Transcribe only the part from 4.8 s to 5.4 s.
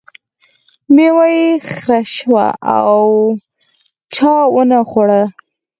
خوړه.